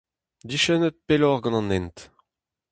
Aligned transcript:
Diskennit 0.49 0.97
pelloc'h 1.07 1.41
gant 1.43 1.57
an 1.61 1.73
hent. 1.75 1.99